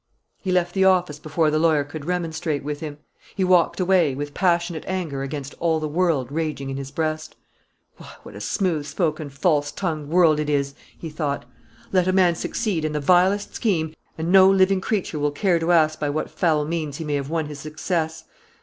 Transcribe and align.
He 0.41 0.51
left 0.51 0.73
the 0.73 0.83
office 0.83 1.19
before 1.19 1.51
the 1.51 1.59
lawyer 1.59 1.83
could 1.83 2.05
remonstrate 2.05 2.63
with 2.63 2.79
him. 2.79 2.97
He 3.35 3.43
walked 3.43 3.79
away, 3.79 4.15
with 4.15 4.33
passionate 4.33 4.83
anger 4.87 5.21
against 5.21 5.53
all 5.59 5.79
the 5.79 5.87
world 5.87 6.31
raging 6.31 6.71
in 6.71 6.77
his 6.77 6.89
breast. 6.89 7.35
"Why, 7.97 8.15
what 8.23 8.33
a 8.33 8.41
smooth 8.41 8.87
spoken, 8.87 9.29
false 9.29 9.71
tongued 9.71 10.09
world 10.09 10.39
it 10.39 10.49
is!" 10.49 10.73
he 10.97 11.11
thought. 11.11 11.45
"Let 11.91 12.07
a 12.07 12.13
man 12.13 12.33
succeed 12.33 12.83
in 12.83 12.93
the 12.93 12.99
vilest 12.99 13.53
scheme, 13.53 13.93
and 14.17 14.31
no 14.31 14.49
living 14.49 14.81
creature 14.81 15.19
will 15.19 15.29
care 15.29 15.59
to 15.59 15.71
ask 15.71 15.99
by 15.99 16.09
what 16.09 16.31
foul 16.31 16.65
means 16.65 16.97
he 16.97 17.03
may 17.03 17.13
have 17.13 17.29
won 17.29 17.45
his 17.45 17.59
success. 17.59 18.23